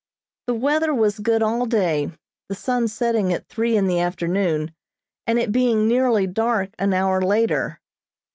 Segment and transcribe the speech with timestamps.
[0.47, 2.09] The weather was good all day,
[2.49, 4.73] the sun setting at three in the afternoon,
[5.27, 7.79] and it being nearly dark an hour later.